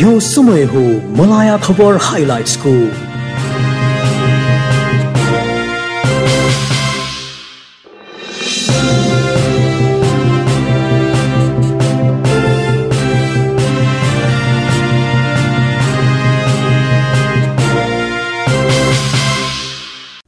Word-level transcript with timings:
यो 0.00 0.18
समय 0.20 0.62
हो 0.72 0.80
मलाया 1.16 1.56
खबर 1.58 1.96
हाइलाइट्सको 2.02 2.72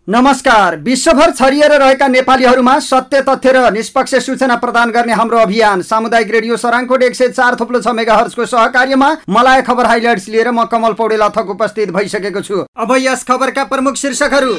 नमस्कार। 0.09 0.77
विश्वभर 0.77 1.31
छरिएर 1.31 1.73
रहेका 1.73 2.07
नेपालीहरूमा 2.09 2.79
सत्य 2.81 3.21
तथ्य 3.23 3.51
र 3.53 3.71
निष्पक्ष 3.73 4.15
सूचना 4.17 4.55
प्रदान 4.57 4.91
गर्ने 4.91 5.13
हाम्रो 5.13 5.39
अभियान 5.39 5.83
सामुदायिक 5.83 6.31
रेडियो 6.31 6.57
सराङकोट 6.57 7.03
एक 7.03 7.15
सय 7.15 7.29
चार 7.29 7.57
थुप्लो 7.61 7.81
छ 7.81 7.89
मेगा 7.95 8.15
हर्सको 8.17 8.47
सहकार्यमा 8.47 9.11
मलाई 9.31 9.63
खबर 9.63 9.87
हाइलाइट्स 9.87 10.29
लिएर 10.29 10.51
म 10.51 10.65
कमल 10.67 10.93
पौडेल 10.95 11.21
अथक 11.21 11.51
उपस्थित 11.51 11.91
भइसकेको 11.91 12.41
छु। 12.41 12.65
अब 12.77 12.97
यस 12.99 13.25
खबरका 13.25 13.65
प्रमुख 13.65 13.97
शीर्षकहरू। 13.97 14.57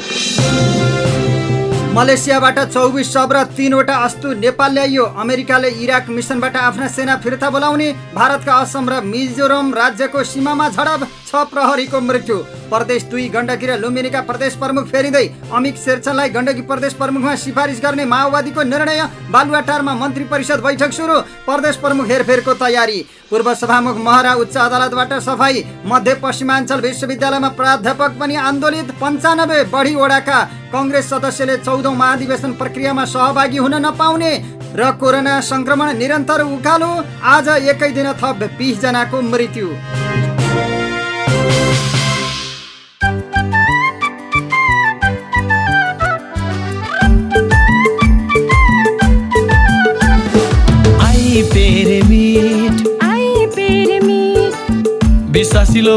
मलेसियाबाट 1.92 2.58
चौबिस 2.70 3.12
शब 3.12 3.32
र 3.32 3.44
तीनवटा 3.52 3.96
अस्तु 4.04 4.32
नेपाल 4.38 4.72
ल्याइयो 4.72 5.04
अमेरिकाले 5.20 5.70
इराक 5.82 6.08
मिसनबाट 6.10 6.56
आफ्ना 6.56 6.88
सेना 6.88 7.16
फिर्ता 7.18 7.50
बोलाउने। 7.50 7.92
भारतका 8.14 8.54
असम 8.54 8.88
र 8.88 9.04
मिजोरम 9.04 9.74
राज्यको 9.74 10.24
सीमामा 10.24 10.68
झडप। 10.70 11.08
छ 11.28 11.44
प्रहरीको 11.52 12.00
मृत्यु। 12.00 12.42
प्रदेश 12.72 13.02
दुई 13.04 13.28
गण्डकी 13.28 13.66
र 13.66 13.76
लुम्बिनीका 13.78 14.20
प्रदेश 14.24 14.54
प्रमुख 14.56 14.84
फेरिँदै 14.88 15.24
अमित 15.52 15.76
शेरचनलाई 15.78 16.28
गण्डकी 16.32 16.62
प्रदेश 16.64 16.92
प्रमुखमा 16.96 17.34
सिफारिस 17.36 17.80
गर्ने 17.84 18.04
माओवादीको 18.08 18.62
निर्णय। 18.64 19.00
बालुवाटारमा 19.30 19.94
मन्त्री 19.94 20.24
परिषद 20.32 20.60
बैठक 20.64 20.92
सुरु। 20.92 21.18
प्रदेश 21.44 21.76
प्रमुख 21.76 22.06
हेरफेरको 22.08 22.54
तयारी। 22.56 22.98
पूर्व 23.30 23.52
सभामुख 23.54 23.96
महरा 23.98 24.32
उच्च 24.34 24.56
अदालतबाट 24.56 25.12
सफाई। 25.20 25.64
मध्य 25.86 26.14
पश्चिमाञ्चल 26.22 26.80
विश्वविद्यालयमा 26.80 27.48
प्राध्यापक 27.60 28.18
पनि 28.20 28.36
आन्दोलित। 28.42 28.90
पन्चानब्बे 29.00 29.62
बढी 29.68 29.94
वडाका 29.94 30.38
कङ्ग्रेस 30.72 31.10
सदस्यले 31.10 31.56
चौधौँ 31.58 31.94
महाधिवेशन 31.94 32.52
प्रक्रियामा 32.54 33.04
सहभागी 33.06 33.58
हुन 33.58 33.74
नपाउने 33.86 34.32
र 34.76 34.90
कोरोना 35.00 35.40
संक्रमण 35.42 35.98
निरन्तर 35.98 36.40
उकालो। 36.42 36.92
आज 37.26 37.48
एकै 37.48 37.90
दिन 37.92 38.12
थप 38.14 38.48
बिस 38.58 38.80
जनाको 38.80 39.20
मृत्यु। 39.22 39.68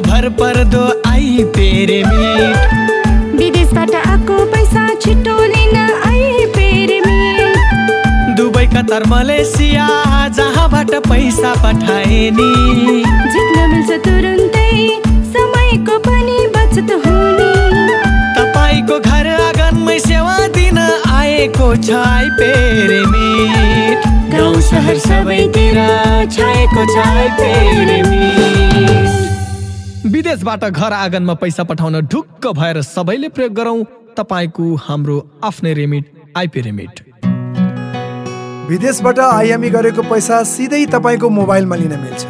भर 0.02 0.28
पर्दो 0.40 0.84
आई 1.10 1.44
पेरे 1.56 2.02
मीट 2.04 2.74
विदेशबाट 3.40 3.94
आएको 3.96 4.38
पैसा 4.54 4.88
छिटो 5.04 5.36
लिन 5.44 5.78
आई 5.78 6.46
पेरे 6.56 7.00
मीट 7.06 8.36
दुबई 8.38 8.66
कतार 8.76 9.04
मलेसिया 9.10 9.88
जहाँबाट 10.38 10.92
पैसा 11.08 11.54
पठाए 11.64 12.20
नि 12.40 12.52
जित्न 13.34 13.70
मिल्छ 13.72 14.00
तुरुन्तै 14.08 14.68
समयको 15.36 15.98
पनि 16.08 16.38
बचत 16.58 16.92
हुने। 17.06 17.50
तपाईँको 18.38 19.00
घर 19.00 19.28
आँगनमै 19.38 19.98
सेवा 20.08 20.38
दिन 20.58 20.80
आएको 20.80 21.76
छ 21.88 22.04
आई 22.04 22.30
पेरे 22.42 23.02
मीट 23.14 24.12
गाउँ 24.36 24.62
सहर 24.70 24.98
सबैतिर 25.08 25.82
छाएको 26.38 26.86
छ 26.94 27.08
आई 27.08 27.28
पेरे 27.40 28.02
मीट 28.10 29.05
विदेशबाट 30.36 30.64
घर 30.66 30.94
आँगनमा 30.94 31.34
पैसा 31.40 31.64
पठाउन 31.64 31.96
ढुक्क 32.12 32.48
भएर 32.52 32.82
सबैले 32.84 33.28
प्रयोग 33.32 33.54
गरौँ। 33.56 33.84
तपाईँको 34.18 34.64
हाम्रो 34.84 35.16
आफ्नै 35.44 35.74
रेमिट 35.74 36.12
आइपी 36.38 36.62
रेमिट 36.62 37.00
विदेशबाट 38.70 39.20
आइएमई 39.20 39.70
गरेको 39.70 40.02
पैसा 40.04 40.44
सिधै 40.44 40.86
तपाईँको 40.92 41.30
मोबाइलमा 41.30 41.76
लिन 41.76 41.96
मिल्छ। 42.00 42.26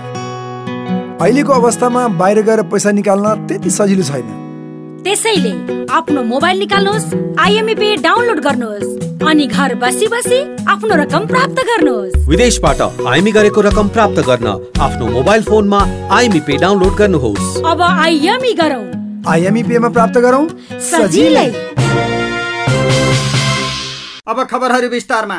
अहिलेको 1.17 1.53
अवस्थामा 1.53 2.07
बाहिर 2.21 2.41
गएर 2.45 2.61
पैसा 2.69 2.91
निकाल्न 2.93 3.47
त्यति 3.47 3.69
सजिलो 3.71 4.03
छैन। 4.03 4.44
त्यसैले 5.05 5.49
आफ्नो 5.93 6.21
मोबाइल 6.23 6.59
निकाल्नुहोस् 6.59 7.37
आइएमई 7.39 7.73
पे 7.75 7.89
डाउनलोड 8.03 8.39
गर्नुहोस् 8.41 9.27
अनि 9.29 9.45
घर 9.47 9.73
बसी 9.83 10.07
बसी 10.07 10.39
आफ्नो 10.65 10.95
रकम 11.01 11.27
प्राप्त 11.27 11.61
गर्नुहोस्। 11.69 12.25
विदेशबाट 12.29 12.81
आइमी 13.07 13.31
गरेको 13.31 13.61
रकम 13.61 13.87
प्राप्त 13.93 14.19
गर्न 14.29 14.47
आफ्नो 14.81 15.07
मोबाइल 15.07 15.43
फोनमा 15.43 15.81
आइमी 16.17 16.39
पे 16.47 16.57
डाउनलोड 16.57 16.95
गर्नुहोस्। 16.97 17.61
अब 17.65 17.81
आइएमई 17.81 18.53
गरौँ। 18.61 18.83
आइएमई 19.29 19.63
पेमा 19.63 19.89
प्राप्त 19.89 20.17
गरौँ? 20.25 20.47
सजिलै। 20.89 21.47
अब 24.27 24.43
खबरहरू 24.45 24.87
विस्तारमा। 24.89 25.35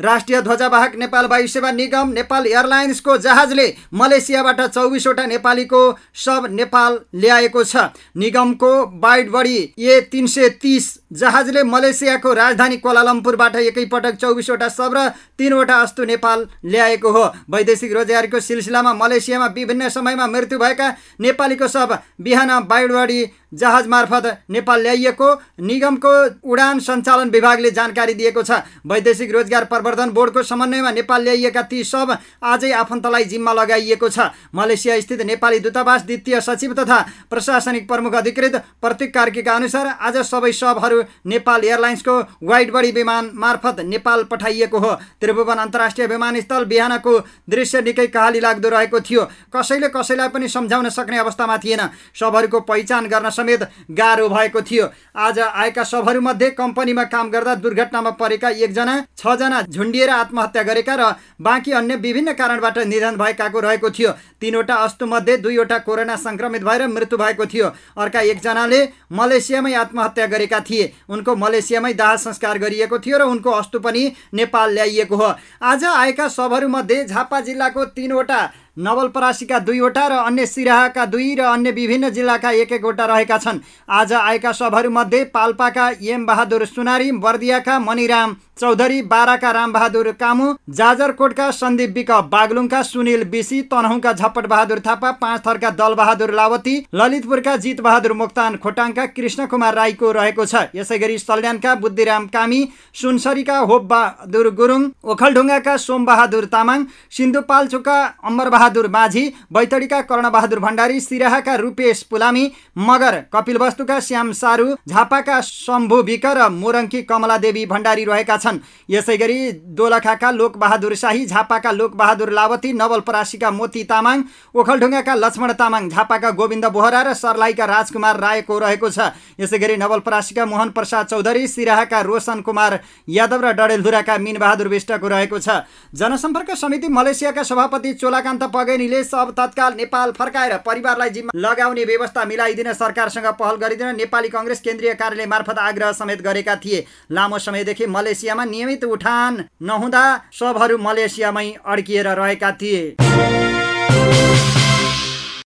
राष्ट्रिय 0.00 0.40
ध्वजावाहक 0.42 0.94
नेपाल 0.96 1.26
वायु 1.26 1.46
सेवा 1.48 1.70
निगम 1.72 2.12
नेपाल 2.12 2.46
एयरलाइन्सको 2.46 3.16
जहाजले 3.18 3.66
मलेसियाबाट 3.94 4.60
चौबिसवटा 4.68 5.26
नेपालीको 5.26 5.80
सब 6.16 6.46
नेपाल 6.50 6.98
ल्याएको 7.14 7.64
छ। 7.64 7.76
निगमको 8.16 8.70
बाइड 8.98 9.30
बढी 9.30 9.58
ए 9.78 10.00
तिन 10.12 10.26
सय 10.26 10.48
तिस 10.62 10.86
जहाजले 11.12 11.62
मलेसियाको 11.64 12.32
राजधानी 12.34 12.76
कोलालम्पुरबाट 12.78 13.56
एकैपटक 13.58 14.16
चौबिसवटा 14.16 14.68
सब 14.70 14.94
र 14.96 15.08
तिनवटा 15.38 15.80
अस्तु 15.82 16.04
नेपाल 16.04 16.46
ल्याएको 16.66 17.10
हो। 17.10 17.24
वैदेशिक 17.50 17.92
रोजगारीको 17.92 18.40
सिलसिलामा 18.40 18.92
मलेसियामा 18.94 19.46
विभिन्न 19.56 19.88
समयमा 19.88 20.26
मृत्यु 20.28 20.58
भएका 20.58 20.88
नेपालीको 21.20 21.68
सब 21.68 21.98
बिहान 22.20 22.58
बाइडवाडी 22.68 23.24
जहाज 23.52 23.86
मार्फत 23.86 24.26
नेपाल 24.50 24.82
ल्याइएको 24.82 25.28
निगमको 25.62 26.12
उडान 26.44 26.78
सञ्चालन 26.80 27.30
विभागले 27.30 27.70
जानकारी 27.70 28.14
दिएको 28.14 28.42
छ। 28.42 28.60
वैदेशिक 28.86 29.32
रोजगार 29.32 29.64
प्रवर्धन 29.64 30.10
बोर्डको 30.10 30.42
समन्वयमा 30.44 30.90
नेपाल 30.92 31.22
ल्याइएका 31.22 31.62
ती 31.62 31.82
सब 31.84 32.16
आजै 32.44 32.72
आफन्तलाई 32.74 33.24
जिम्मा 33.26 33.52
लगाइएको 33.54 34.08
छ। 34.08 34.30
मलेसिया 34.54 35.00
स्थित 35.00 35.22
नेपाली 35.22 35.58
दूतावास 35.60 36.02
द्वितीय 36.02 36.40
सचिव 36.40 36.72
तथा 36.74 36.98
प्रशासनिक 37.30 37.88
प्रमुख 37.88 38.14
अधिकृत 38.14 38.56
प्रतीक 38.82 39.14
कार्कीका 39.14 39.52
अनुसार 39.54 39.86
आज 39.86 40.16
सबै 40.24 40.52
सबहरू 40.52 41.02
नेपाल 41.26 41.64
एयरलाइन्सको 41.64 42.18
वाइड 42.42 42.72
बडी 42.72 42.90
विमान 42.92 43.30
मार्फत 43.34 43.80
नेपाल 43.86 44.24
पठाइएको 44.24 44.78
हो। 44.78 44.92
त्रिभुवन 45.20 45.56
अन्तर्राष्ट्रिय 45.58 46.06
विमानस्थल 46.08 46.64
बिहानको 46.66 47.18
दृश्य 47.50 47.80
निकै 47.82 48.06
कहाली 48.08 48.40
लाग्दो 48.40 48.68
रहेको 48.68 49.00
थियो। 49.00 49.24
कसैले 49.48 49.88
कसैलाई 49.88 50.28
पनि 50.28 50.48
सम्झाउन 50.48 50.88
सक्ने 50.90 51.18
अवस्थामा 51.18 51.56
थिएन। 51.58 51.80
सबहरूको 52.14 52.60
पहिचान 52.62 53.06
गर्न 53.08 53.30
समेत 53.38 53.62
गाह्रो 53.92 54.28
भएको 54.28 54.60
थियो। 54.62 54.86
आज 55.16 55.38
आएका 55.38 55.84
सबहरूमध्ये 55.84 56.50
कम्पनीमा 56.52 57.04
काम 57.06 57.30
गर्दा 57.30 57.54
दुर्घटनामा 57.56 58.10
परेका 58.18 58.48
एकजना 58.50 58.94
छजना 59.18 59.62
झुन्डिएर 59.64 60.10
आत्महत्या 60.10 60.62
गरेका 60.64 60.94
र 60.94 61.12
बाँकी 61.40 61.72
अन्य 61.72 61.96
विभिन्न 61.98 62.32
कारणबाट 62.34 62.78
निधन 62.86 63.16
भएकाको 63.16 63.60
रहेको 63.60 63.90
थियो। 63.90 64.10
तिनवटा 64.40 64.74
अस्तुमध्ये 64.76 65.36
दुईवटा 65.38 65.78
कोरोना 65.78 66.16
सङ्क्रमित 66.18 66.62
भएर 66.64 66.86
मृत्यु 66.88 67.18
भएको 67.18 67.46
थियो। 67.46 67.66
अर्का 67.96 68.20
एकजनाले 68.22 68.80
मलेसियामै 69.12 69.72
आत्महत्या 69.74 70.26
गरेका 70.26 70.60
थिए। 70.60 70.92
उनको 71.08 71.36
मलेसियामै 71.36 71.92
दाह 71.94 72.14
संस्कार 72.18 72.58
गरिएको 72.58 72.98
थियो 72.98 73.18
र 73.18 73.22
उनको 73.28 73.50
अस्तु 73.52 73.78
पनि 73.80 74.02
नेपाल 74.34 74.74
ल्याइएको 74.74 75.16
हो। 75.16 75.32
आज 75.62 75.84
आएका 75.86 76.28
सबहरूमध्ये 76.30 77.04
झापा 77.04 77.40
जिल्लाको 77.40 77.84
तिनवटा 77.86 78.40
नवलपरासीका 78.78 79.58
दुईवटा 79.58 80.06
र 80.08 80.12
अन्य 80.22 80.46
सिराहाका 80.46 81.04
दुई 81.06 81.34
र 81.34 81.40
अन्य 81.42 81.70
विभिन्न 81.72 82.10
जिल्लाका 82.10 82.50
एक 82.62 82.72
एकवटा 82.72 83.04
रहेका 83.06 83.38
छन्। 83.38 83.58
आज 83.90 84.12
आएका 84.14 84.52
सबहरूमध्ये 84.54 85.24
पाल्पाका 85.34 85.88
एम 86.04 86.26
बहादुर 86.26 86.64
सुनारी 86.66 87.10
बर्दियाका 87.18 87.78
मणिराम 87.80 88.36
चौधरी 88.58 89.02
बाराका 89.04 89.50
रामबहादुर 89.50 90.10
कामु 90.12 90.46
जाजरकोटका 90.74 91.50
सन्दीप 91.52 91.90
विक 91.90 92.10
बागलुङका 92.28 92.82
सुनिल 92.82 93.24
बिसी 93.26 93.60
तनहुँका 93.64 94.12
झप्पट 94.12 94.46
बहादुर 94.46 94.80
थापा 94.86 95.10
पाँच 95.18 95.44
थरका 95.46 95.70
दलबहादुर 95.72 96.32
लावती 96.34 96.74
ललितपुरका 96.94 97.56
जित 97.58 97.80
बहादुर 97.80 98.12
मोक्तान 98.14 98.56
खोटाङका 98.58 99.06
कृष्ण 99.08 99.46
कुमार 99.46 99.74
राईको 99.74 100.10
रहेको 100.12 100.44
छ। 100.44 100.64
यसै 100.74 100.98
गरी 100.98 101.18
सल्यानका 101.18 101.74
बुद्धिराम 101.76 102.26
कामी 102.28 102.60
सुनसरीका 102.94 103.58
होप 103.60 103.82
बहादुर 103.90 104.50
गुरुङ 104.54 104.88
ओखलढुङ्गाका 105.06 105.76
सोमबहादुर 105.78 106.44
तामाङ 106.48 106.84
सिन्धुपाल्चोकका 107.12 107.98
अमर 108.24 108.48
बहादुर 108.68 108.88
माझी 108.88 109.24
बैतडीका 109.52 110.00
कर्णबहादुर 110.02 110.58
भण्डारी 110.60 111.00
सिराहाका 111.00 111.54
रूपेश 111.56 112.02
पुलामी 112.04 112.44
मगर 112.78 113.14
कपिलवस्तुका 113.32 113.98
श्याम 114.00 114.32
सारू 114.32 114.66
झापाका 114.88 115.40
शम्भु 115.40 115.96
विक 116.04 116.26
र 116.28 116.48
मोरङ्की 116.50 117.02
कमलादेवी 117.02 117.64
भण्डारी 117.66 118.04
रहेका 118.04 118.36
छन्। 118.36 118.58
यसै 118.90 119.16
गरी 119.16 119.38
दोलखाका 119.72 120.30
लोकबहादुर 120.30 120.94
शाही 120.94 121.24
झापाका 121.26 121.72
लोकबहादुर 121.72 122.30
लावती 122.30 122.72
नवलपरासीका 122.74 123.50
मोती 123.50 123.84
तामाङ 123.84 124.22
ओखलढुङ्गाका 124.54 125.14
लक्ष्मण 125.16 125.52
तामाङ 125.54 125.88
झापाका 125.88 126.30
गोविन्द 126.30 126.66
बोहरा 126.68 127.02
र 127.02 127.14
सर्लाहीका 127.14 127.64
राजकुमार 127.64 128.20
रायको 128.20 128.58
रहेको 128.58 128.90
छ। 128.90 129.16
यसै 129.40 129.58
गरी 129.58 129.76
नवलपरासीका 129.78 130.44
मोहन 130.44 130.68
प्रसाद 130.76 131.06
चौधरी 131.08 131.46
सिराहाका 131.48 132.00
रोशन 132.02 132.40
कुमार 132.44 132.78
यादव 133.08 133.40
र 133.40 133.52
डडेलधुराका 133.56 134.18
मिनबहादुर 134.18 134.68
विष्टको 134.68 135.08
रहेको 135.08 135.38
छ। 135.38 135.64
जनसम्पर्क 135.94 136.50
समिति 136.52 136.88
मलेसियाका 136.90 137.42
सभापति 137.42 137.92
चोलाकान्त 137.94 138.42
पगेनीले 138.48 139.02
सब 139.04 139.32
तत्काल 139.36 139.74
नेपाल 139.74 140.12
फर्काएर 140.12 140.56
परिवारलाई 140.66 141.10
जिम्मा 141.10 141.32
लगाउने 141.36 141.84
व्यवस्था 141.84 142.24
मिलाइदिन 142.24 142.72
सरकारसँग 142.74 143.26
पहल 143.38 143.56
गरिदिन 143.58 143.96
नेपाली 143.96 144.28
कङ्ग्रेस 144.28 144.60
केन्द्रीय 144.60 144.94
कार्यालय 144.94 145.26
मार्फत 145.26 145.58
आग्रह 145.60 145.92
समेत 145.94 146.22
गरेका 146.22 146.56
थिए। 146.56 146.84
लामो 147.10 147.38
समयदेखि 147.40 147.86
मलेसियामा 147.88 148.44
नियमित 148.46 148.84
उठान 148.86 149.44
नहुँदा 149.62 150.04
सबहरू 150.32 150.78
मलेसियामै 150.80 151.48
अड्किएर 151.66 152.08
रहेका 152.14 152.50
थिए। 152.52 152.82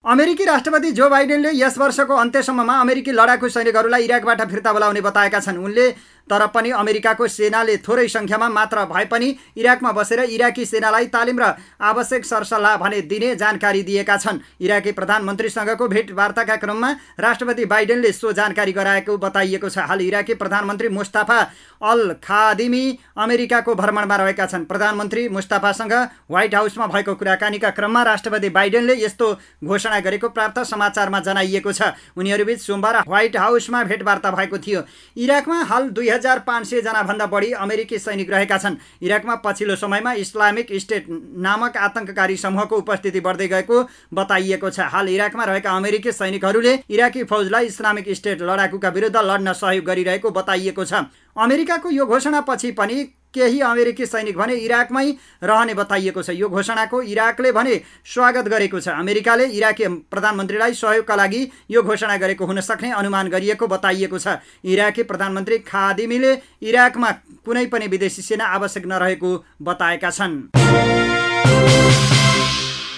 अमेरिकी 0.03 0.45
राष्ट्रपति 0.45 0.91
जो 0.91 1.09
बाइडेनले 1.09 1.51
यस 1.55 1.77
वर्षको 1.77 2.15
अन्त्यसम्ममा 2.15 2.79
अमेरिकी 2.81 3.11
लडाकु 3.11 3.49
सैनिकहरूलाई 3.49 4.03
इराकबाट 4.03 4.41
फिर्ता 4.51 4.73
बोलाउने 4.73 5.01
बताएका 5.01 5.39
छन्। 5.39 5.57
उनले 5.57 5.85
तर 6.29 6.45
पनि 6.47 6.69
अमेरिकाको 6.71 7.27
सेनाले 7.27 7.77
थोरै 7.79 8.07
सङ्ख्यामा 8.07 8.47
मात्र 8.49 8.85
भए 8.85 9.05
पनि 9.05 9.27
इराकमा 9.57 9.91
बसेर 9.91 10.19
इराकी 10.25 10.65
सेनालाई 10.65 11.05
तालिम 11.11 11.39
र 11.39 11.53
आवश्यक 11.83 12.25
सरसल्लाह 12.25 12.77
भने 12.77 13.01
दिने 13.03 13.35
जानकारी 13.35 13.83
दिएका 13.83 14.17
छन्। 14.17 14.39
इराकी 14.61 14.91
प्रधानमन्त्रीसँगको 14.91 15.87
भेटवार्ताका 15.87 16.55
क्रममा 16.55 16.91
राष्ट्रपति 17.19 17.65
बाइडेनले 17.65 18.11
सो 18.13 18.31
जानकारी 18.33 18.71
गराएको 18.71 19.17
बताइएको 19.17 19.69
छ। 19.69 19.77
हाल 19.83 20.01
इराकी 20.01 20.33
प्रधानमन्त्री 20.39 20.89
मुस्ताफा 20.89 21.39
अल 21.83 22.01
खादिमी 22.23 22.83
अमेरिकाको 23.17 23.75
भ्रमणमा 23.75 24.15
रहेका 24.15 24.45
छन्। 24.47 24.65
प्रधानमन्त्री 24.65 25.27
मुस्ताफासँग 25.29 25.93
व्हाइट 26.31 26.55
हाउसमा 26.55 26.87
भएको 26.87 27.15
कुराकानीका 27.15 27.69
क्रममा 27.69 28.03
राष्ट्रपति 28.03 28.49
बाइडेनले 28.49 28.95
यस्तो 29.03 29.27
घोषणा 29.63 29.99
गरेको 29.99 30.29
प्राप्त 30.31 30.59
समाचारमा 30.63 31.19
जनाइएको 31.19 31.71
छ। 31.73 31.91
उनीहरूबीच 32.15 32.59
सोमबार 32.61 33.03
व्हाइट 33.03 33.37
हाउसमा 33.37 33.83
भेटवार्ता 33.83 34.31
भएको 34.31 34.57
थियो। 34.57 34.81
इराकमा 35.17 35.61
हाल 35.63 35.89
दुई 35.91 36.09
हजार 36.13 36.39
पाँच 36.47 36.67
सयजनाभन्दा 36.67 37.25
बढी 37.27 37.51
अमेरिकी 37.59 37.99
सैनिक 37.99 38.31
रहेका 38.31 38.57
छन्। 38.57 38.75
इराकमा 39.01 39.35
पछिल्लो 39.45 39.75
समयमा 39.75 40.13
इस्लामिक 40.23 40.67
स्टेट 40.79 41.05
नामक 41.39 41.77
आतङ्ककारी 41.79 42.37
समूहको 42.37 42.77
उपस्थिति 42.77 43.19
बढ्दै 43.19 43.47
गएको 43.47 43.81
बताइएको 44.13 44.69
छ। 44.69 44.79
हाल 44.93 45.09
इराकमा 45.09 45.43
रहेका 45.43 45.71
अमेरिकी 45.73 46.11
सैनिकहरूले 46.13 46.73
इराकी 46.89 47.23
फौजलाई 47.25 47.65
इस्लामिक 47.65 48.09
स्टेट 48.11 48.41
लडाकुका 48.43 48.89
विरुद्ध 48.89 49.17
लड्न 49.17 49.53
सहयोग 49.53 49.85
गरिरहेको 49.85 50.29
बताइएको 50.31 50.85
छ। 50.85 51.05
अमेरिकाको 51.37 51.89
यो 51.91 52.05
घोषणापछि 52.05 52.71
पनि 52.71 53.03
केही 53.33 53.59
अमेरिकी 53.61 54.05
सैनिक 54.05 54.37
भने 54.37 54.55
इराकमै 54.61 55.05
रहने 55.43 55.73
बताइएको 55.73 56.21
छ। 56.21 56.29
यो 56.31 56.49
घोषणाको 56.49 57.01
इराकले 57.03 57.51
भने 57.51 57.75
स्वागत 58.05 58.47
गरेको 58.47 58.79
छ। 58.79 58.87
अमेरिकाले 58.95 59.45
इराकी 59.51 59.87
प्रधानमन्त्रीलाई 60.07 60.73
सहयोगका 60.73 61.15
लागि 61.15 61.41
यो 61.71 61.81
घोषणा 61.83 62.17
गरेको 62.17 62.45
हुन 62.45 62.61
सक्ने 62.61 62.91
अनुमान 62.93 63.29
गरिएको 63.29 63.67
बताइएको 63.67 64.17
छ। 64.17 64.39
इराकी 64.63 65.03
प्रधानमन्त्री 65.03 65.57
खादिमीले 65.65 66.33
इराकमा 66.63 67.11
कुनै 67.45 67.65
पनि 67.67 67.87
विदेशी 67.87 68.21
सेना 68.23 68.45
आवश्यक 68.55 68.85
नरहेको 68.85 69.31
बताएका 69.61 70.09
छन्। 70.09 70.62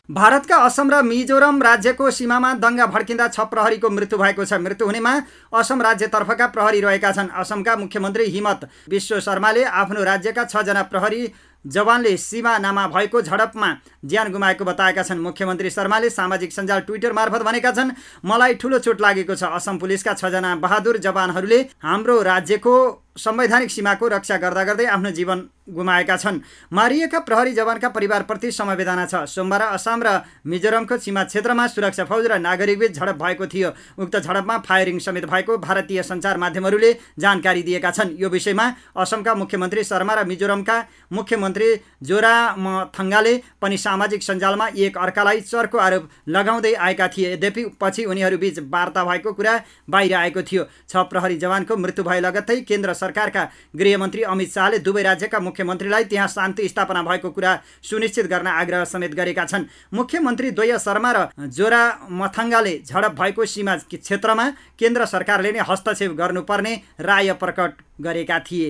भारतका 0.09 0.57
असम 0.63 0.89
र 0.91 1.01
मिजोरम 1.01 1.61
राज्यको 1.63 2.09
सीमामा 2.11 2.53
दङ्गा 2.55 2.85
भड्किँदा 2.85 3.27
छ 3.27 3.39
प्रहरीको 3.49 3.89
मृत्यु 3.89 4.17
भएको 4.17 4.45
छ। 4.45 4.53
मृत्यु 4.55 4.85
हुनेमा 4.85 5.13
असम 5.51 5.81
राज्यतर्फका 5.81 6.47
प्रहरी 6.47 6.79
रहेका 6.81 7.11
छन्। 7.11 7.29
असमका 7.33 7.75
मुख्यमन्त्री 7.75 8.25
हिमत 8.29 8.69
विश्व 8.89 9.19
शर्माले 9.19 9.63
आफ्नो 9.65 10.03
राज्यका 10.03 10.43
छजना 10.45 10.81
प्रहरी 10.93 11.21
जवानले 11.65 12.15
सिमानामा 12.15 12.87
भएको 12.87 13.21
झडपमा 13.23 13.69
ज्यान 14.05 14.31
गुमाएको 14.31 14.65
बताएका 14.65 15.03
छन्। 15.03 15.25
मुख्यमन्त्री 15.25 15.69
शर्माले 15.71 16.09
सामाजिक 16.11 16.53
सञ्जाल 16.53 16.79
ट्विटर 16.85 17.13
मार्फत 17.13 17.41
भनेका 17.41 17.71
छन् 17.71 17.91
मलाई 18.23 18.53
ठुलो 18.61 18.79
चोट 18.79 19.01
लागेको 19.01 19.35
छ। 19.35 19.49
असम 19.57 19.77
पुलिसका 19.81 20.13
छजना 20.13 20.55
बहादुर 20.61 20.97
जवानहरूले 21.01 21.59
हाम्रो 21.81 22.21
राज्यको 22.21 22.75
संवैधानिक 23.15 23.71
सीमाको 23.71 24.07
रक्षा 24.07 24.37
गर्दा 24.37 24.63
गर्दै 24.63 24.85
आफ्नो 24.91 25.11
जीवन 25.11 25.39
गुमाएका 25.65 26.15
छन्। 26.17 26.39
मारिएका 26.69 27.19
प्रहरी 27.19 27.53
जवानका 27.53 27.89
परिवारप्रति 27.89 28.51
समवेदना 28.51 29.05
छ। 29.05 29.23
सोमबार 29.25 29.61
असम 29.61 30.03
र 30.03 30.09
मिजोरमको 30.45 30.97
सीमा 30.99 31.23
क्षेत्रमा 31.25 31.67
सुरक्षा 31.67 32.03
फौज 32.05 32.25
र 32.27 32.37
नागरिकबीच 32.37 32.91
झडप 32.91 33.15
भएको 33.15 33.45
थियो। 33.47 33.69
उक्त 33.97 34.15
झडपमा 34.19 34.57
फायरिङ 34.67 34.99
समेत 34.99 35.25
भएको 35.25 35.57
भारतीय 35.57 36.03
सञ्चार 36.03 36.37
माध्यमहरूले 36.37 36.91
जानकारी 37.17 37.63
दिएका 37.63 37.91
छन्। 37.91 38.13
यो 38.19 38.29
विषयमा 38.29 38.65
असमका 38.93 39.33
मुख्यमन्त्री 39.33 39.83
शर्मा 39.83 40.13
र 40.13 40.25
मिजोरमका 40.27 40.77
मुख्यमन्त्री 41.13 41.67
जोरामथङ्गाले 42.03 43.33
पनि 43.61 43.77
सामाजिक 43.79 44.23
सञ्जालमा 44.23 44.67
एक 44.75 44.97
अर्कालाई 44.97 45.41
चर्को 45.41 45.77
आरोप 45.77 46.03
लगाउँदै 46.27 46.73
आएका 46.75 47.07
थिए। 47.07 47.33
यद्यपि 47.33 47.63
पछि 47.81 48.05
उनीहरूबीच 48.05 48.59
वार्ता 48.69 49.03
भएको 49.03 49.33
कुरा 49.33 49.55
बाहिर 49.89 50.13
आएको 50.13 50.41
थियो। 50.43 50.63
छ 50.85 51.07
प्रहरी 51.09 51.37
जवानको 51.39 51.73
मृत्यु 51.75 52.03
भए 52.03 52.19
लगत्तै 52.21 52.61
केन्द्र 52.61 52.93
सरकारका 53.05 53.43
गृहमन्त्री 53.75 54.21
अमित 54.25 54.49
शाहले 54.51 54.79
दुवै 54.81 55.03
राज्यका 55.03 55.39
मुख्यमन्त्रीलाई 55.39 56.03
त्यहाँ 56.11 56.27
शान्ति 56.27 56.67
स्थापना 56.67 57.01
भएको 57.03 57.29
कुरा 57.31 57.51
सुनिश्चित 57.83 58.25
गर्न 58.27 58.47
आग्रह 58.49 58.83
समेत 58.85 59.13
गरेका 59.15 59.45
छन्। 59.45 59.69
मुख्यमन्त्री 59.93 60.51
द्वय 60.51 60.77
शर्मा 60.79 61.11
र 61.11 61.27
जोरा 61.49 61.83
मथङ्गाले 62.11 62.73
झडप 62.81 63.13
भएको 63.21 63.45
सीमा 63.45 63.75
क्षेत्रमा 63.93 64.45
केन्द्र 64.79 65.05
सरकारले 65.05 65.51
नै 65.51 65.61
हस्तक्षेप 65.69 66.11
गर्नुपर्ने 66.15 66.73
राय 67.01 67.33
प्रकट 67.35 67.71
गरेका 68.01 68.39
थिए। 68.47 68.69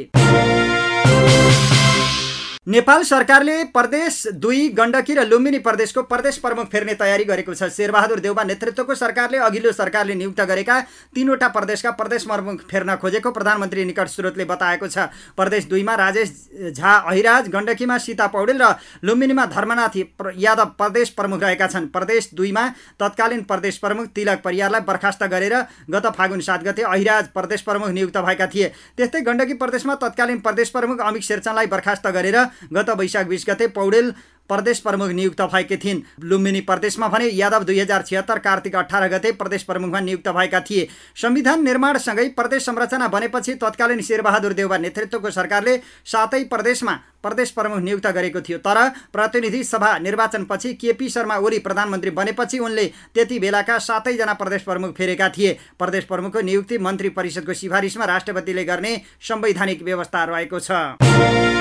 नेपाल 2.67 3.03
सरकारले 3.03 3.63
प्रदेश 3.69 4.15
दुई 4.41 4.69
गण्डकी 4.73 5.13
र 5.13 5.23
लुम्बिनी 5.23 5.57
प्रदेशको 5.61 6.01
प्रदेश 6.03 6.37
प्रमुख 6.41 6.67
फेर्ने 6.67 6.93
तयारी 6.97 7.23
गरेको 7.23 7.53
छ। 7.53 7.69
शेरबहादुर 7.69 8.19
देउबा 8.19 8.43
नेतृत्वको 8.43 8.95
सरकारले 8.95 9.37
अघिल्लो 9.37 9.71
सरकारले 9.71 10.13
नियुक्त 10.15 10.41
गरेका 10.41 10.79
तीनवटा 11.13 11.47
प्रदेशका 11.53 11.91
प्रदेश 11.93 12.23
प्रमुख 12.25 12.65
फेर्न 12.65 12.95
खोजेको 12.97 13.31
प्रधानमन्त्री 13.31 13.85
निकट 13.85 14.07
स्रोतले 14.09 14.45
बताएको 14.49 14.87
छ। 14.87 14.97
प्रदेश 15.37 15.65
दुईमा 15.69 15.93
राजेश 15.93 16.31
झा 16.73 16.93
अहिराज 17.05 17.49
गण्डकीमा 17.53 17.97
सीता 18.01 18.27
पौडेल 18.33 18.57
र 18.57 18.73
लुम्बिनीमा 19.05 19.45
धर्मनाथ 19.45 19.97
यादव 20.41 20.73
प्रदेश 20.73 21.09
प्रमुख 21.13 21.43
रहेका 21.45 21.67
छन्। 21.69 21.93
प्रदेश 21.93 22.29
दुईमा 22.33 22.65
तत्कालीन 22.97 23.45
प्रदेश 23.45 23.77
प्रमुख 23.77 24.09
तिलक 24.09 24.41
परियारलाई 24.41 24.81
बर्खास्त 24.81 25.23
गरेर 25.29 25.55
गत 25.85 26.09
फागुन 26.17 26.41
सात 26.41 26.65
गते 26.65 26.81
अहिराज 26.81 27.29
प्रदेश 27.29 27.61
प्रमुख 27.61 27.93
नियुक्त 27.93 28.17
भएका 28.17 28.47
थिए। 28.49 28.73
त्यस्तै 28.97 29.21
गण्डकी 29.21 29.53
प्रदेशमा 29.53 29.95
तत्कालीन 30.01 30.39
प्रदेश 30.41 30.69
प्रमुख 30.73 31.05
अमित 31.05 31.21
शेरचनलाई 31.21 31.67
बर्खास्त 31.69 32.07
गरेर 32.09 32.41
गत 32.73 32.89
वैशाख 32.91 33.27
बिस 33.27 33.45
गते 33.49 33.67
पौडेल 33.69 34.13
प्रदेश 34.49 34.79
प्रमुख 34.79 35.09
नियुक्त 35.09 35.41
भएकी 35.43 35.77
थिइन्। 35.77 36.01
लुम्बिनी 36.21 36.59
प्रदेशमा 36.61 37.07
भने 37.07 37.25
यादव 37.27 37.63
दुई 37.63 37.79
हजार 37.79 38.01
छिहत्तर 38.01 38.39
कार्तिक 38.39 38.75
अठार 38.75 39.07
गते 39.09 39.31
प्रदेश 39.33 39.63
प्रमुखमा 39.63 39.99
नियुक्त 39.99 40.27
भएका 40.29 40.59
थिए। 40.61 40.87
संविधान 41.17 41.63
निर्माणसँगै 41.63 42.27
प्रदेश 42.37 42.65
संरचना 42.65 43.07
बनेपछि 43.07 43.53
तत्कालीन 43.55 44.01
शेरबहादुर 44.01 44.53
देउबा 44.53 44.77
नेतृत्वको 44.77 45.31
सरकारले 45.31 45.77
सातै 46.05 46.43
प्रदेशमा 46.45 46.93
प्रदेश 47.23 47.51
प्रमुख 47.51 47.79
नियुक्त 47.79 48.07
गरेको 48.09 48.41
थियो। 48.41 48.57
तर 48.59 48.77
प्रतिनिधि 49.13 49.63
सभा 49.63 49.97
निर्वाचनपछि 49.99 50.73
केपी 50.75 51.09
शर्मा 51.09 51.37
ओली 51.37 51.59
प्रधानमन्त्री 51.59 52.11
बनेपछि 52.13 52.59
उनले 52.59 52.85
त्यति 53.15 53.39
बेलाका 53.39 53.77
सातैजना 53.79 54.33
प्रदेश 54.35 54.61
प्रमुख 54.61 54.95
फेरेका 54.97 55.29
थिए। 55.29 55.57
प्रदेश 55.79 56.03
प्रमुखको 56.05 56.41
नियुक्ति 56.43 56.77
मन्त्री 56.77 57.09
परिषदको 57.09 57.53
सिफारिसमा 57.55 58.05
राष्ट्रपतिले 58.05 58.63
गर्ने 58.65 58.95
संवैधानिक 59.23 59.83
व्यवस्था 59.83 60.23
रहेको 60.25 60.59
छ। 60.59 61.54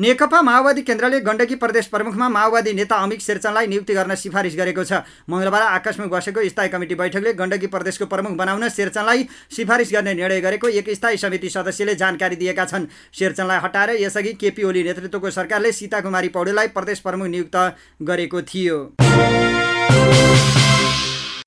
नेकपा 0.00 0.40
माओवादी 0.42 0.82
केन्द्रले 0.82 1.18
गण्डकी 1.20 1.54
प्रदेश 1.54 1.86
प्रमुखमा 1.86 2.28
माओवादी 2.28 2.72
नेता 2.72 2.96
अमित 2.96 3.20
शेरचनलाई 3.20 3.66
नियुक्ति 3.66 3.94
गर्न 3.94 4.14
सिफारिस 4.16 4.54
गरेको 4.56 4.84
छ। 4.84 5.04
मङ्गलबार 5.28 5.62
आकस्मिक 5.62 6.08
बसेको 6.10 6.40
स्थायी 6.48 6.68
कमिटी 6.68 6.94
बैठकले 6.94 7.32
गण्डकी 7.36 7.66
प्रदेशको 7.68 8.06
प्रमुख 8.08 8.32
बनाउन 8.32 8.68
शेरचनलाई 8.70 9.28
सिफारिस 9.52 9.92
गर्ने 9.92 10.14
निर्णय 10.14 10.40
गरेको 10.40 10.68
एक 10.80 10.88
स्थायी 10.96 11.16
समिति 11.20 11.48
सदस्यले 11.50 11.94
जानकारी 12.00 12.36
दिएका 12.36 12.64
छन्। 12.64 12.88
शेरचनलाई 13.12 13.60
हटाएर 13.60 13.90
यसअघि 14.00 14.32
केपी 14.40 14.62
ओली 14.64 14.82
नेतृत्वको 14.88 15.30
सरकारले 15.30 15.72
सीता 15.74 16.00
कुमारी 16.00 16.28
पौडेललाई 16.32 16.68
प्रदेश 16.72 16.98
प्रमुख 17.00 17.28
नियुक्त 17.28 17.56
गरेको 18.02 18.42
थियो। 18.48 18.78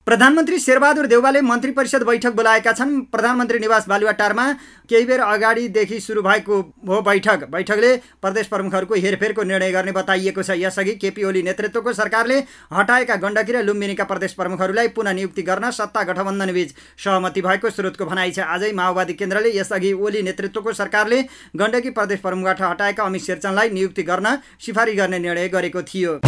प्रधानमन्त्री 0.06 0.58
शेरबहादुर 0.58 1.06
देउवाले 1.06 1.40
मन्त्री 1.40 1.70
परिषद 1.72 2.02
बैठक 2.04 2.32
बोलाएका 2.36 2.72
छन्। 2.72 3.00
प्रधानमन्त्री 3.08 3.58
निवास 3.58 3.88
बालुवाटारमा 3.88 4.44
केही 4.90 5.04
बेर 5.06 5.20
अगाडिदेखि 5.22 6.00
सुरु 6.00 6.22
भएको 6.22 6.60
हो 6.88 7.00
बैठक। 7.00 7.44
बैठकले 7.48 7.96
प्रदेश 8.20 8.46
प्रमुखहरूको 8.46 8.94
हेरफेरको 8.94 9.42
निर्णय 9.42 9.72
गर्ने 9.72 9.92
बताइएको 9.92 10.42
छ। 10.42 10.50
यसअघि 10.60 10.94
केपी 11.00 11.24
ओली 11.24 11.42
नेतृत्वको 11.42 11.92
सरकारले 11.94 12.36
हटाएका 12.72 13.16
गण्डकी 13.16 13.52
र 13.52 13.62
लुम्बिनीका 13.64 14.04
प्रदेश 14.04 14.32
प्रमुखहरूलाई 14.34 14.88
पुनः 14.92 15.12
नियुक्ति 15.14 15.42
गर्न 15.42 15.70
सत्ता 15.72 16.02
गठबन्धनबीच 16.04 16.74
सहमति 17.00 17.40
भएको 17.40 17.70
स्रोतको 17.70 18.04
भनाइ 18.04 18.30
छ। 18.30 18.44
आजै 18.44 18.72
माओवादी 18.74 19.14
केन्द्रले 19.14 19.56
यसअघि 19.56 19.92
ओली 19.94 20.22
नेतृत्वको 20.22 20.72
सरकारले 20.74 21.22
गण्डकी 21.56 21.90
प्रदेश 21.96 22.20
प्रमुखबाट 22.20 22.60
हटाएका 22.62 23.02
अमित 23.02 23.22
शेरचनलाई 23.22 23.70
नियुक्ति 23.72 24.02
गर्न 24.04 24.36
सिफारिस 24.60 24.96
गर्ने 24.96 25.18
निर्णय 25.18 25.48
गरेको 25.48 25.82
थियो। 25.82 26.20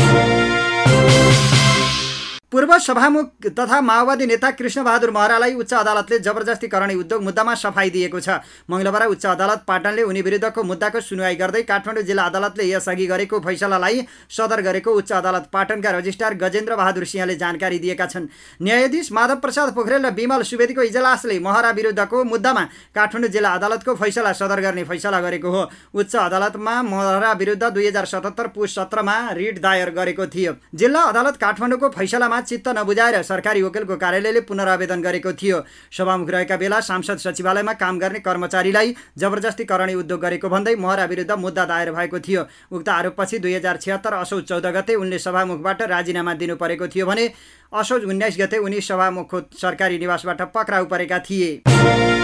पूर्व 2.52 2.76
सभामुख 2.78 3.46
तथा 3.50 3.80
माओवादी 3.80 4.26
नेता 4.26 4.50
कृष्णबहादुर 4.50 5.10
महरालाई 5.10 5.54
उच्च 5.56 5.72
अदालतले 5.74 6.18
जबरजस्ती 6.18 6.68
करणी 6.68 6.94
उद्योग 6.94 7.22
मुद्दामा 7.22 7.54
सफाई 7.56 7.90
दिएको 7.90 8.20
छ। 8.20 8.38
मङ्गलबार 8.70 9.04
उच्च 9.06 9.26
अदालत 9.26 9.64
पाटनले 9.66 10.02
उनी 10.04 10.22
विरुद्धको 10.22 10.62
मुद्दाको 10.62 11.00
सुनवाई 11.02 11.34
गर्दै 11.36 11.62
काठमाडौँ 11.62 12.02
जिल्ला 12.06 12.24
अदालतले 12.24 12.64
यसअघि 12.64 13.06
गरेको 13.06 13.40
फैसलालाई 13.42 14.06
सदर 14.30 14.60
गरेको 14.62 14.90
उच्च 14.94 15.12
अदालत 15.12 15.48
पाटनका 15.52 15.90
रजिस्ट्रार 15.90 16.34
गजेन्द्र 16.36 16.76
बहादुर 16.76 17.04
सिंहले 17.04 17.34
जानकारी 17.34 17.78
दिएका 17.78 18.06
छन्। 18.06 18.28
न्यायाधीश 18.62 19.10
माधव 19.12 19.42
प्रसाद 19.42 19.74
पोखरेल 19.74 20.06
र 20.06 20.14
विमल 20.14 20.42
सुवेदीको 20.44 20.82
इजलासले 20.86 21.38
महरा 21.42 21.70
विरुद्धको 21.72 22.24
मुद्दामा 22.24 22.62
काठमाडौँ 22.94 23.30
जिल्ला 23.34 23.50
अदालतको 23.58 23.94
फैसला 23.96 24.32
सदर 24.32 24.60
गर्ने 24.62 24.84
फैसला 24.86 25.20
गरेको 25.20 25.50
हो। 25.50 25.62
उच्च 25.92 26.14
अदालतमा 26.16 26.74
महरा 26.84 27.32
विरुद्ध 27.34 27.64
दुई 27.66 27.86
हजार 27.88 28.06
सतहत्तर 28.06 28.46
पुस 28.54 28.78
सत्रमा 28.78 29.18
रिट 29.34 29.60
दायर 29.60 29.90
गरेको 29.90 30.26
थियो। 30.28 30.52
जिल्ला 30.72 31.02
अदालत 31.10 31.36
काठमाडौँको 31.42 31.88
फैसलामा 31.90 32.34
चित्त 32.40 32.68
नबुझाएर 32.68 33.22
सरकारी 33.22 33.62
वकिलको 33.62 33.96
कार्यालयले 33.96 34.40
पुनरावेदन 34.42 35.02
गरेको 35.02 35.32
थियो। 35.32 35.60
सभामुख 35.92 36.30
रहेका 36.30 36.56
बेला 36.56 36.80
सांसद 36.80 37.18
सचिवालयमा 37.18 37.72
काम 37.74 37.98
गर्ने 37.98 38.18
कर्मचारीलाई 38.20 38.94
जबरजस्ती 39.18 39.64
करणी 39.64 39.94
उद्योग 39.96 40.20
गरेको 40.20 40.48
भन्दै 40.48 40.74
महरा 40.76 41.04
विरुद्ध 41.04 41.30
मुद्दा 41.32 41.64
दायर 41.64 41.92
भएको 41.92 42.18
थियो। 42.20 42.42
उक्त 42.72 42.88
आरोपपछि 42.88 43.38
दुई 43.38 43.54
हजार 43.54 43.76
छिहत्तर 43.76 44.14
असौज 44.14 44.44
चौध 44.44 44.66
गते 44.76 44.94
उनले 44.96 45.18
सभामुखबाट 45.18 45.82
राजीनामा 45.84 46.34
दिनु 46.34 46.56
परेको 46.56 46.88
थियो 46.88 47.06
भने 47.06 47.30
असोज 47.74 48.04
उन्नाइस 48.04 48.36
गते 48.40 48.58
उनी 48.58 48.80
सभामुखको 48.82 49.40
सरकारी 49.60 49.98
निवासबाट 49.98 50.42
पक्राउ 50.54 50.84
परेका 50.86 51.18
थिए। 51.20 52.15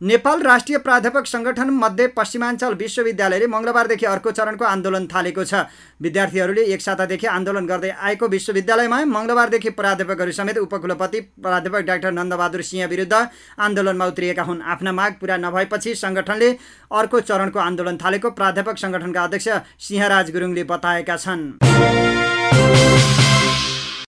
नेपाल 0.00 0.42
राष्ट्रिय 0.42 0.78
प्राध्यापक 0.78 1.26
सङ्गठन 1.26 1.70
मध्ये 1.70 2.06
पश्चिमाञ्चल 2.16 2.74
विश्वविद्यालयले 2.74 3.46
मङ्गलबारदेखि 3.46 4.06
अर्को 4.06 4.30
चरणको 4.32 4.64
आन्दोलन 4.64 5.06
थालेको 5.06 5.44
छ। 5.44 5.68
विद्यार्थीहरूले 6.00 6.62
एक 6.72 6.80
सातादेखि 6.80 7.26
आन्दोलन 7.28 7.66
गर्दै 7.66 7.90
आएको 8.00 8.28
विश्वविद्यालयमा 8.32 9.04
मङ्गलबारदेखि 9.06 9.70
प्राध्यापकहरू 9.76 10.32
समेत 10.32 10.58
उपकुलपति 10.58 11.20
प्राध्यापक 11.44 11.84
डाक्टर 11.84 12.12
नन्दबहादुर 12.16 12.62
सिंह 12.64 12.86
विरुद्ध 12.88 13.12
आन्दोलनमा 13.60 14.06
उत्रिएका 14.06 14.42
हुन्। 14.42 14.62
आफ्ना 14.64 14.92
माग 14.92 15.12
पुरा 15.20 15.36
नभएपछि 15.36 15.94
सङ्गठनले 15.94 16.48
अर्को 16.92 17.20
चरणको 17.20 17.58
आन्दोलन 17.60 17.96
थालेको 18.00 18.30
प्राध्यापक 18.32 18.78
सङ्गठनका 18.80 19.24
अध्यक्ष 19.24 19.48
सिंहराज 19.84 20.30
गुरुङले 20.32 20.64
बताएका 20.64 21.16
छन्। 21.16 21.69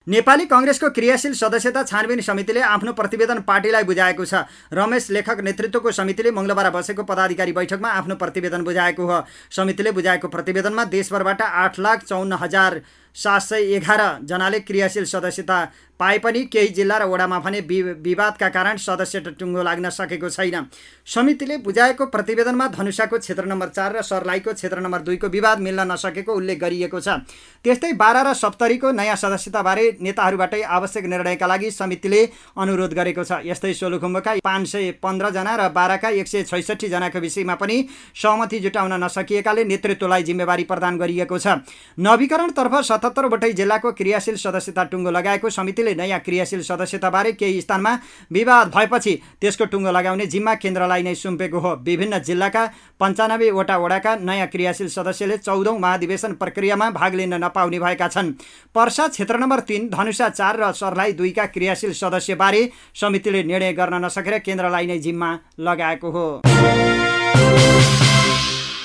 नेपाली 0.07 0.45
कङ्ग्रेसको 0.51 0.89
क्रियाशील 0.91 1.33
सदस्यता 1.33 1.83
छानबिन 1.87 2.21
समितिले 2.21 2.61
आफ्नो 2.61 2.93
प्रतिवेदन 2.93 3.41
पार्टीलाई 3.47 3.85
बुझाएको 3.87 4.25
छ। 4.25 4.35
रमेश 4.75 5.11
लेखक 5.11 5.41
नेतृत्वको 5.41 5.91
समितिले 5.93 6.31
मङ्गलबार 6.35 6.71
बसेको 6.75 7.03
पदाधिकारी 7.07 7.53
बैठकमा 7.55 7.89
आफ्नो 8.03 8.15
प्रतिवेदन 8.19 8.63
बुझाएको 8.67 9.07
हो। 9.07 9.19
समितिले 9.51 9.91
बुझाएको 9.93 10.29
प्रतिवेदनमा 10.29 10.85
देशभरबाट 10.91 11.43
आठ 11.43 11.79
लाख 11.79 12.03
चौन्न 12.03 12.33
हजार 12.35 12.81
सात 13.17 13.41
सय 13.43 13.75
एघारजनाले 13.77 14.59
क्रियाशील 14.61 15.05
सदस्यता 15.05 15.65
पाए 16.01 16.19
पनि 16.19 16.41
केही 16.53 16.69
जिल्ला 16.75 16.99
र 16.99 17.05
वडामा 17.07 17.39
भने 17.39 17.61
विवादका 18.03 18.49
कारण 18.49 18.77
सदस्य 18.77 19.21
टुङ्गो 19.39 19.63
लाग्न 19.63 19.89
सकेको 19.89 20.29
छैन। 20.29 20.67
समितिले 21.07 21.57
बुझाएको 21.63 22.07
प्रतिवेदनमा 22.07 22.67
धनुषाको 22.69 23.19
क्षेत्र 23.19 23.45
नम्बर 23.45 23.69
चार 23.69 23.97
र 23.97 24.03
सर्लाहीको 24.03 24.53
क्षेत्र 24.53 24.81
नम्बर 24.81 25.01
दुईको 25.03 25.29
विवाद 25.29 25.61
मिल्न 25.61 25.87
नसकेको 25.93 26.33
उल्लेख 26.33 26.59
गरिएको 26.59 27.01
छ। 27.01 27.23
त्यस्तै 27.65 27.93
बाह्र 27.95 28.19
र 28.27 28.33
सप्तरीको 28.35 28.91
नयाँ 28.91 29.17
सदस्यताबारे 29.17 29.85
नेताहरूबाटै 30.03 30.63
आवश्यक 30.63 31.05
निर्णयका 31.07 31.47
लागि 31.47 31.71
समितिले 31.71 32.21
अनुरोध 32.59 32.93
गरेको 32.93 33.23
छ। 33.23 33.47
यस्तै 33.47 33.73
सोलुखुम्बका 33.73 34.35
पाँच 34.43 34.67
सय 34.67 34.91
पन्ध्रजना 34.99 35.55
र 35.55 35.69
बाह्रका 35.71 36.09
एक 36.19 36.27
सय 36.27 36.43
छैसठीजनाको 36.51 37.19
विषयमा 37.21 37.55
पनि 37.55 37.77
सहमति 38.17 38.59
जुटाउन 38.59 38.99
नसकिएकाले 38.99 39.65
नेतृत्वलाई 39.71 40.23
जिम्मेवारी 40.25 40.65
प्रदान 40.65 40.99
गरिएको 40.99 41.39
छ। 41.39 41.63
नवीकरणतर्फ 42.01 42.75
सतहत्तरवटै 43.03 43.53
जिल्लाको 43.53 43.91
क्रियाशील 43.99 44.37
सदस्यता 44.39 44.83
टुङ्गो 44.91 45.11
लगाएको 45.11 45.51
समितिले 45.51 45.95
नयाँ 45.95 46.19
क्रियाशील 46.23 46.63
सदस्यताबारे 46.63 47.33
केही 47.35 47.61
स्थानमा 47.61 47.93
विवाद 48.31 48.71
भएपछि 48.71 49.15
त्यसको 49.43 49.65
टुङ्गो 49.67 49.91
लगाउने 49.91 50.27
जिम्मा 50.27 50.55
केन्द्रलाई 50.63 51.03
नै 51.03 51.15
सुम्पेको 51.15 51.59
हो। 51.59 51.73
विभिन्न 51.83 52.19
जिल्लाका 52.23 52.63
पन्चानब्बेवटा 53.01 53.77
वडाका 53.77 54.15
नयाँ 54.23 54.47
क्रियाशील 54.47 54.89
सदस्यले 54.89 55.37
चौधौँ 55.39 55.79
महाधिवेशन 55.79 56.33
प्रक्रियामा 56.39 56.91
भाग 56.95 57.15
लिन 57.15 57.35
नपाउने 57.43 57.79
भएका 57.83 58.09
छन्। 58.09 58.33
पर्सा 58.71 59.09
क्षेत्र 59.09 59.39
नम्बर 59.43 59.61
तिन 59.67 59.89
धनुषा 59.91 60.29
चार 60.31 60.63
र 60.63 60.73
सर्लाही 60.73 61.13
दुईका 61.19 61.47
क्रियाशील 61.51 61.93
सदस्यबारे 61.99 62.63
समितिले 62.95 63.43
निर्णय 63.43 63.73
गर्न 63.75 64.05
नसकेर 64.05 64.39
केन्द्रलाई 64.39 64.87
नै 64.87 64.99
जिम्मा 65.03 65.31
लगाएको 65.59 66.11
हो। 66.15 66.27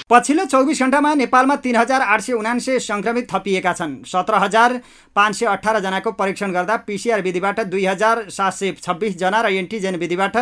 पछिल्लो 0.10 0.44
चौबिस 0.46 0.82
घन्टामा 0.82 1.14
नेपालमा 1.20 1.56
तिन 1.60 1.76
हजार 1.76 2.02
आठ 2.02 2.22
सय 2.22 2.34
उनान्से 2.34 2.80
सङ्क्रमित 2.80 3.28
थपिएका 3.28 3.74
छन्। 3.74 3.96
सत्र 4.08 4.36
हजार 4.40 4.74
पाँच 5.16 5.36
सय 5.36 5.46
अठारजनाको 5.46 6.12
परीक्षण 6.12 6.52
गर्दा 6.52 6.76
पिसिआर 6.88 7.22
विधिबाट 7.22 7.60
दुई 7.68 7.86
हजार 7.86 8.24
सात 8.32 8.54
सय 8.54 8.72
छब्बिसजना 8.80 9.42
र 9.42 9.52
एन्टिजेन 9.52 9.96
विधिबाट 10.00 10.38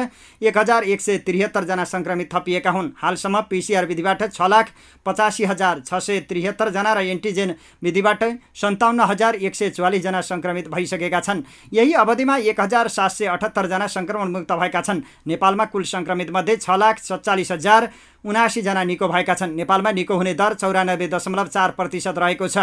एक 0.45 0.57
हजार 0.57 0.84
एक 0.86 1.01
सय 1.01 1.17
त्रिहत्तरजना 1.25 1.84
सङ्क्रमित 1.84 2.29
थपिएका 2.34 2.72
हुन्। 2.72 2.91
हालसम्म 3.01 3.41
पिसिआर 3.50 3.86
विधिबाट 3.86 4.22
छ 4.29 4.41
लाख 4.45 4.69
पचासी 5.05 5.43
हजार 5.43 5.81
छ 5.81 5.98
सय 5.98 6.19
त्रिहत्तरजना 6.29 6.93
र 6.93 7.01
एन्टिजेन 7.10 7.55
विधिबाट 7.81 8.24
सन्ताउन्न 8.53 9.01
हजार 9.01 9.36
एक 9.41 9.55
सय 9.55 9.69
चौवालिसजना 9.72 10.22
सङ्क्रमित 10.22 10.69
भइसकेका 10.69 11.19
छन्। 11.19 11.41
यही 11.74 11.93
अवधिमा 12.05 12.38
एक 12.53 12.62
हजार 12.62 12.88
सात 12.93 13.12
सय 13.12 13.34
अठहत्तरजना 13.34 13.88
सङ्क्रमणमुक्त 13.89 14.51
भएका 14.53 14.81
छन्। 14.81 15.01
नेपालमा 15.25 15.65
कुल 15.74 15.84
सङ्क्रमितमध्ये 15.89 16.55
छ 16.57 16.69
लाख 16.77 17.00
सत्तालिस 17.01 17.51
हजार 17.51 17.89
उनासीजना 18.25 18.84
निको 18.84 19.07
भएका 19.07 19.34
छन्। 19.34 19.54
नेपालमा 19.55 19.91
निको 19.91 20.15
हुने 20.15 20.33
दर 20.33 20.53
चौरानब्बे 20.55 21.07
दशमलव 21.07 21.47
चार 21.47 21.71
प्रतिशत 21.74 22.15
रहेको 22.17 22.47
छ। 22.47 22.57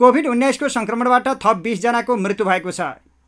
कोभिड 0.00 0.26
उन्नाइसको 0.28 0.68
सङ्क्रमणबाट 0.70 1.28
थप 1.38 1.56
बिसजनाको 1.64 2.16
मृत्यु 2.16 2.46
भएको 2.46 2.70
छ। 2.70 2.80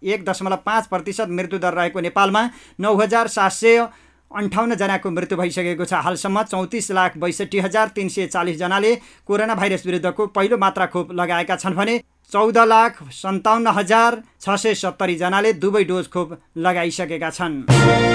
एक 0.02 0.24
दशमलव 0.24 0.60
पाँच 0.66 0.86
प्रतिशत 0.86 1.28
मृत्युदर 1.30 1.72
रहेको 1.74 2.00
नेपालमा 2.00 2.42
नौ 2.80 2.94
हजार 2.96 3.28
सात 3.30 3.52
सय 3.52 3.78
अन्ठाउन्नजनाको 4.30 5.10
मृत्यु 5.10 5.38
भइसकेको 5.38 5.84
छ। 5.84 6.02
हालसम्म 6.04 6.42
चौतिस 6.44 6.90
लाख 6.92 7.16
बैसठी 7.16 7.58
हजार 7.60 7.88
तिन 7.94 8.08
सय 8.08 8.26
चालिसजनाले 8.28 8.94
कोरोना 9.24 9.54
भाइरस 9.54 9.86
विरुद्धको 9.86 10.26
पहिलो 10.34 10.56
मात्रा 10.58 10.86
खोप 10.90 11.12
लगाएका 11.14 11.56
छन् 11.56 11.74
भने 11.74 11.98
चौध 12.32 12.58
लाख 12.58 12.98
सन्ताउन्न 13.12 13.68
हजार 13.78 14.22
छ 14.40 14.58
सय 14.58 14.74
सत्तरीजनाले 14.74 15.52
दुवै 15.62 15.84
डोज 15.84 16.08
खोप 16.10 16.36
लगाइसकेका 16.58 17.30
छन्। 17.30 18.13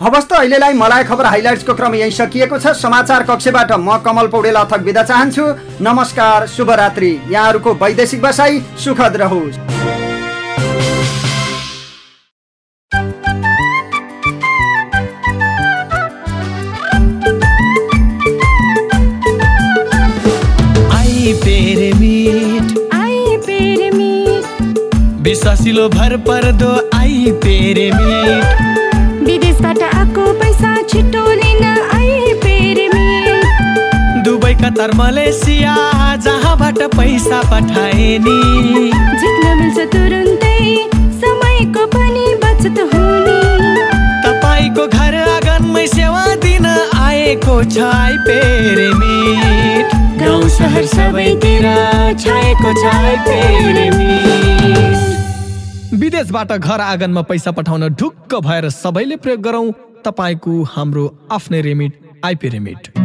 हवस् 0.00 0.26
त 0.30 0.32
अहिलेलाई 0.32 0.72
मलाई 0.78 1.04
खबर 1.04 1.26
हाइलाइट्सको 1.26 1.74
क्रम 1.74 1.94
यही 1.94 2.10
सकिएको 2.12 2.58
छ। 2.58 2.70
समाचार 2.78 3.22
कक्षबाट 3.26 3.72
म 3.72 3.96
कमल 3.98 4.26
पौडेल 4.30 4.54
अथक 4.56 4.80
बिदा 4.86 5.02
चाहन्छु। 5.02 5.44
नमस्कार 5.82 6.46
शुभरात्रि। 6.46 7.10
यहाँहरूको 7.30 7.74
वैदेशिक 7.74 8.22
बसाई 8.22 8.60
सुखद 8.78 9.16
रहोस्। 9.18 9.58
विश्वासिलो 25.22 25.88
भर 25.90 26.16
पर्दो 26.24 26.72
आई 26.98 27.32
पेरे 27.42 27.90
मिट 27.92 28.67
कतार 34.54 34.90
मलेसिया 34.96 35.74
जहाँबाट 36.24 36.78
पैसा 36.96 37.40
पठाए 37.50 38.08
नि 38.26 38.38
जित्न 39.20 39.56
मिल्छ 39.58 39.78
तुरुन्तै 39.94 40.58
समयको 41.22 41.86
पनि 41.94 42.26
बचत 42.44 42.78
हुने। 42.92 43.38
तपाईँको 44.24 44.86
घर 44.88 45.14
आँगनमै 45.16 45.86
सेवा 45.86 46.24
दिन 46.44 46.66
आए 46.66 47.18
आएको 47.28 47.62
छ 47.64 47.76
गाउँ 50.18 50.48
सहर 50.48 50.86
सबैतिर 50.86 51.66
छाएको 52.20 52.70
छ 52.80 52.84
विदेशबाट 55.98 56.52
घर 56.52 56.80
आँगनमा 56.80 57.22
पैसा 57.22 57.50
पठाउन 57.50 57.88
ढुक्क 57.94 58.34
भएर 58.46 58.68
सबैले 58.70 59.16
प्रयोग 59.16 59.40
गरौँ 59.42 59.66
तपाईँको 60.04 60.62
हाम्रो 60.72 61.04
आफ्नै 61.32 61.60
रेमिट 61.60 62.00
आइपी 62.24 62.48
रेमिट 62.48 62.97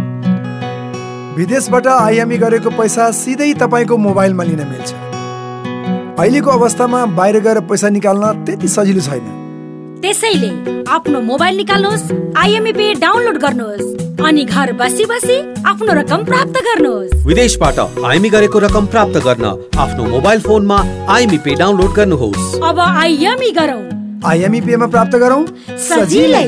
विदेशबाट 1.35 1.87
आइएमई 1.87 2.37
गरेको 2.37 2.69
पैसा 2.69 3.09
सिधै 3.11 3.53
तपाईँको 3.59 3.95
मोबाइलमा 3.97 4.43
लिन 4.43 4.59
मिल्छ। 4.69 4.89
अहिलेको 6.19 6.49
अवस्थामा 6.51 7.05
बाहिर 7.17 7.39
गएर 7.41 7.59
पैसा 7.69 7.89
निकाल्न 7.89 8.45
त्यति 8.45 8.67
सजिलो 8.67 9.01
छैन। 9.01 9.25
त्यसैले 10.01 10.49
आफ्नो 10.93 11.21
मोबाइल 11.23 11.57
निकाल्नुहोस् 11.57 12.05
आइएमई 12.37 12.73
पे 12.73 12.93
डाउनलोड 13.01 13.37
गर्नुहोस् 13.41 14.21
अनि 14.21 14.43
घर 14.45 14.71
बसी 14.77 15.05
बसी 15.05 15.37
आफ्नो 15.65 15.93
रकम 16.01 16.25
प्राप्त 16.25 16.61
गर्नुहोस्। 16.67 17.25
विदेशबाट 17.25 17.79
आइएमई 17.79 18.29
गरेको 18.29 18.59
रकम 18.59 18.85
प्राप्त 18.93 19.17
गर्न 19.25 19.45
आफ्नो 19.77 20.03
मोबाइल 20.13 20.39
फोनमा 20.41 20.77
आइएमई 21.09 21.37
पे 21.45 21.55
डाउनलोड 21.55 21.93
गर्नुहोस्। 21.95 22.61
अब 22.61 22.79
आइएमई 22.79 23.51
गरौँ। 23.57 23.81
आइएमई 24.25 24.61
पेमा 24.61 24.87
प्राप्त 24.87 25.17
गरौँ। 25.17 25.45
सजिलै। 25.87 26.45